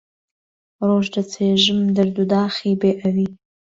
[0.87, 3.27] ڕۆژ دەچێژم دەرد و داخی بێ ئەوی